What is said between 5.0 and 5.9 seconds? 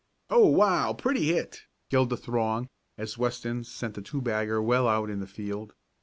in the field.